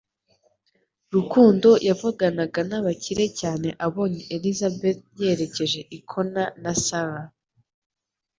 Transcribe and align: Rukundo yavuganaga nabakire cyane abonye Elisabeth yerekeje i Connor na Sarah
Rukundo 1.13 1.69
yavuganaga 1.87 2.59
nabakire 2.69 3.25
cyane 3.39 3.67
abonye 3.85 4.21
Elisabeth 4.35 4.99
yerekeje 5.21 5.79
i 5.97 5.99
Connor 6.09 6.49
na 6.63 6.73
Sarah 6.85 7.27